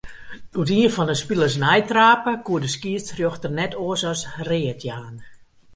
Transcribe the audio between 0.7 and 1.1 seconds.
ien